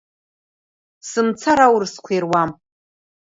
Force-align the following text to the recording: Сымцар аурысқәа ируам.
Сымцар 1.09 1.59
аурысқәа 1.65 2.11
ируам. 2.17 2.51